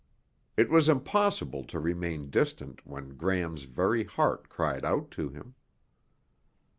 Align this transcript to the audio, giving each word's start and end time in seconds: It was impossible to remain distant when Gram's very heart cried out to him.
It 0.57 0.71
was 0.71 0.89
impossible 0.89 1.63
to 1.65 1.79
remain 1.79 2.31
distant 2.31 2.87
when 2.87 3.17
Gram's 3.17 3.65
very 3.65 4.03
heart 4.03 4.49
cried 4.49 4.83
out 4.83 5.11
to 5.11 5.29
him. 5.29 5.53